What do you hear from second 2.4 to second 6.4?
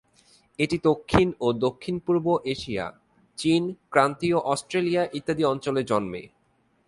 Asia, চীন, ক্রান্তীয় Australia ইত্যাদি অঞ্চলে জন্মে।